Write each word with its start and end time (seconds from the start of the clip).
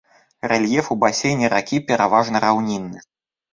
Рэльеф 0.51 0.87
у 0.95 0.97
басейне 1.03 1.45
ракі 1.55 1.81
пераважна 1.91 2.37
раўнінны. 2.47 3.07